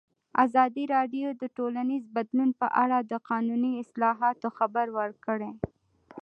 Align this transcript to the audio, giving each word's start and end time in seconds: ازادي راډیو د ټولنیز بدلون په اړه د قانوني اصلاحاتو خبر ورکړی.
ازادي 0.43 0.83
راډیو 0.95 1.27
د 1.41 1.43
ټولنیز 1.57 2.03
بدلون 2.15 2.49
په 2.61 2.67
اړه 2.83 2.97
د 3.11 3.13
قانوني 3.29 3.71
اصلاحاتو 3.83 4.47
خبر 4.57 4.85
ورکړی. 4.99 5.51